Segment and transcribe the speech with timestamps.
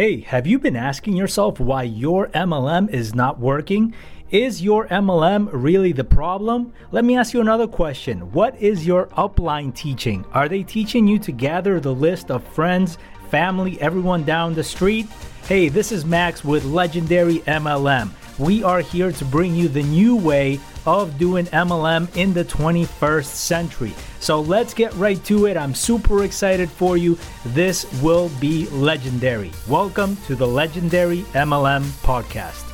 [0.00, 3.92] Hey, have you been asking yourself why your MLM is not working?
[4.30, 6.72] Is your MLM really the problem?
[6.90, 8.32] Let me ask you another question.
[8.32, 10.24] What is your upline teaching?
[10.32, 12.96] Are they teaching you to gather the list of friends,
[13.28, 15.06] family, everyone down the street?
[15.46, 18.08] Hey, this is Max with Legendary MLM.
[18.40, 23.26] We are here to bring you the new way of doing MLM in the 21st
[23.26, 23.92] century.
[24.18, 25.58] So let's get right to it.
[25.58, 27.18] I'm super excited for you.
[27.44, 29.52] This will be legendary.
[29.68, 32.64] Welcome to the Legendary MLM podcast.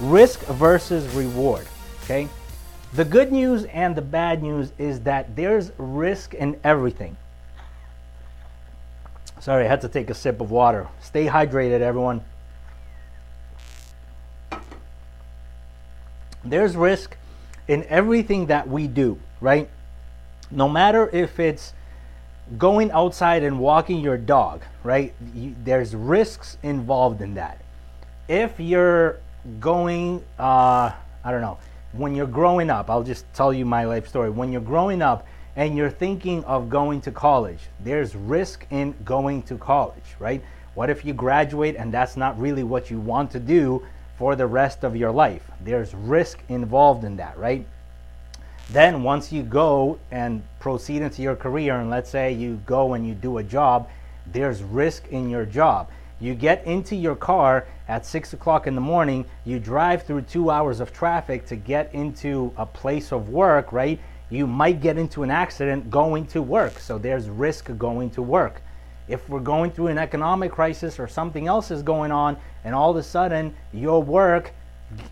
[0.00, 1.68] Risk versus reward.
[2.02, 2.28] Okay.
[2.94, 7.16] The good news and the bad news is that there's risk in everything.
[9.38, 10.88] Sorry, I had to take a sip of water.
[11.00, 12.22] Stay hydrated, everyone.
[16.44, 17.16] There's risk
[17.68, 19.68] in everything that we do, right?
[20.50, 21.72] No matter if it's
[22.58, 25.14] going outside and walking your dog, right?
[25.34, 27.60] You, there's risks involved in that.
[28.28, 29.20] If you're
[29.60, 30.92] going, uh,
[31.24, 31.58] I don't know,
[31.92, 34.30] when you're growing up, I'll just tell you my life story.
[34.30, 39.42] When you're growing up and you're thinking of going to college, there's risk in going
[39.44, 40.42] to college, right?
[40.74, 43.84] What if you graduate and that's not really what you want to do?
[44.20, 45.50] For the rest of your life.
[45.64, 47.66] There's risk involved in that, right?
[48.68, 53.08] Then, once you go and proceed into your career, and let's say you go and
[53.08, 53.88] you do a job,
[54.26, 55.88] there's risk in your job.
[56.20, 60.50] You get into your car at six o'clock in the morning, you drive through two
[60.50, 63.98] hours of traffic to get into a place of work, right?
[64.28, 68.60] You might get into an accident going to work, so there's risk going to work
[69.08, 72.90] if we're going through an economic crisis or something else is going on and all
[72.90, 74.52] of a sudden your work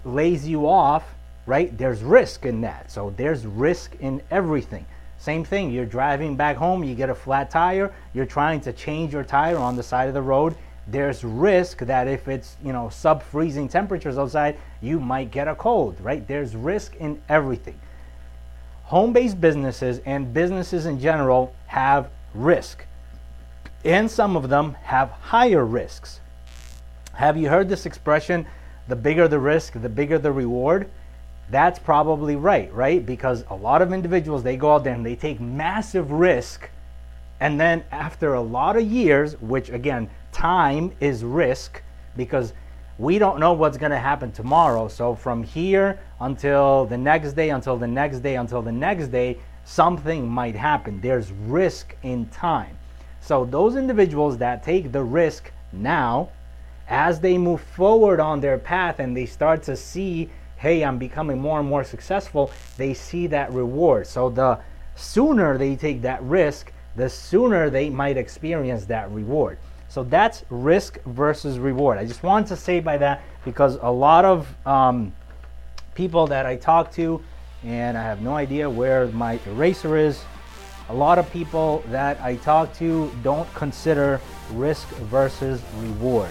[0.04, 1.04] lays you off,
[1.46, 1.76] right?
[1.76, 2.90] There's risk in that.
[2.90, 4.86] So there's risk in everything.
[5.18, 9.12] Same thing, you're driving back home, you get a flat tire, you're trying to change
[9.12, 10.54] your tire on the side of the road.
[10.86, 15.54] There's risk that if it's, you know, sub freezing temperatures outside, you might get a
[15.54, 16.26] cold, right?
[16.26, 17.78] There's risk in everything.
[18.84, 22.84] Home based businesses and businesses in general have risk
[23.84, 26.20] and some of them have higher risks.
[27.14, 28.46] Have you heard this expression,
[28.86, 30.88] the bigger the risk, the bigger the reward?
[31.50, 33.04] That's probably right, right?
[33.04, 36.68] Because a lot of individuals, they go out there and they take massive risk.
[37.40, 41.82] And then after a lot of years, which again, time is risk
[42.16, 42.52] because
[42.98, 44.88] we don't know what's going to happen tomorrow.
[44.88, 49.38] So from here until the next day, until the next day, until the next day,
[49.64, 51.00] something might happen.
[51.00, 52.76] There's risk in time.
[53.20, 56.30] So those individuals that take the risk now,
[56.88, 61.38] as they move forward on their path and they start to see, hey, I'm becoming
[61.38, 64.06] more and more successful, they see that reward.
[64.06, 64.58] So the
[64.96, 69.58] sooner they take that risk, the sooner they might experience that reward.
[69.88, 71.98] So that's risk versus reward.
[71.98, 75.14] I just wanted to say by that because a lot of um,
[75.94, 77.22] people that I talk to,
[77.64, 80.22] and I have no idea where my eraser is
[80.88, 84.20] a lot of people that I talk to don't consider
[84.52, 86.30] risk versus reward.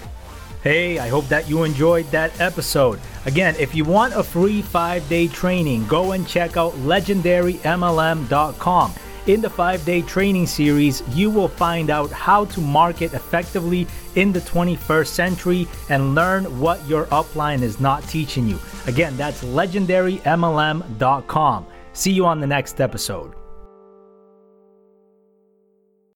[0.63, 2.99] Hey, I hope that you enjoyed that episode.
[3.25, 8.93] Again, if you want a free five day training, go and check out legendarymlm.com.
[9.27, 14.31] In the five day training series, you will find out how to market effectively in
[14.31, 18.57] the 21st century and learn what your upline is not teaching you.
[18.87, 21.65] Again, that's legendarymlm.com.
[21.93, 23.35] See you on the next episode.